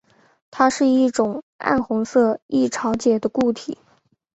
[0.49, 3.77] 它是一种暗红色易潮解的固体。